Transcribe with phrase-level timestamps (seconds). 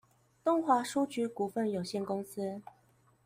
[0.43, 2.59] 東華書局股份有限公司